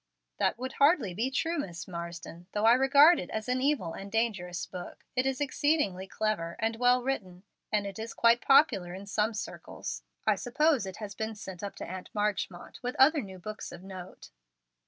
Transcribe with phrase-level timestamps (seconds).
[0.39, 2.47] "That would hardly be true, Miss Marsden.
[2.53, 6.75] Though I regard it as an evil and dangerous book, it is exceedingly clever, and
[6.77, 10.01] well written, and it is quite popular in some circles.
[10.25, 13.83] I suppose it has been sent up to Aunt Marchmont with other new books of
[13.83, 14.31] note."